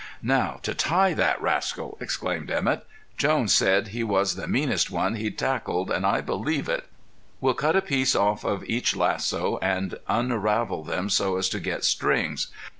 [0.23, 2.87] "Now to tie that rascal!" exclaimed Emett.
[3.17, 6.87] "Jones said he was the meanest one he'd tackled, and I believe it.
[7.39, 11.83] We'll cut a piece off of each lasso, and unravel them so as to get
[11.83, 12.47] strings.